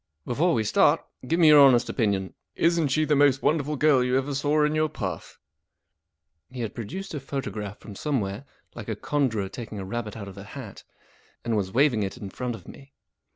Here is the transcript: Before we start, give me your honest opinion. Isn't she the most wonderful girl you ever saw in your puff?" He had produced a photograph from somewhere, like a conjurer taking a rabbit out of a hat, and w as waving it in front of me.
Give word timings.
Before 0.25 0.55
we 0.55 0.63
start, 0.63 1.05
give 1.27 1.39
me 1.39 1.49
your 1.49 1.59
honest 1.59 1.87
opinion. 1.87 2.33
Isn't 2.55 2.87
she 2.87 3.05
the 3.05 3.15
most 3.15 3.43
wonderful 3.43 3.75
girl 3.75 4.03
you 4.03 4.17
ever 4.17 4.33
saw 4.33 4.63
in 4.65 4.73
your 4.73 4.89
puff?" 4.89 5.37
He 6.49 6.61
had 6.61 6.73
produced 6.73 7.13
a 7.13 7.19
photograph 7.19 7.77
from 7.77 7.93
somewhere, 7.93 8.45
like 8.73 8.89
a 8.89 8.95
conjurer 8.95 9.47
taking 9.47 9.77
a 9.77 9.85
rabbit 9.85 10.17
out 10.17 10.27
of 10.27 10.39
a 10.39 10.43
hat, 10.43 10.83
and 11.45 11.51
w 11.51 11.61
as 11.61 11.71
waving 11.71 12.01
it 12.01 12.17
in 12.17 12.31
front 12.31 12.55
of 12.55 12.67
me. 12.67 12.93